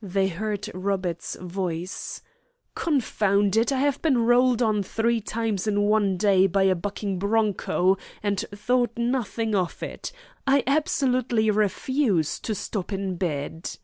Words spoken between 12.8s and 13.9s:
in bed!"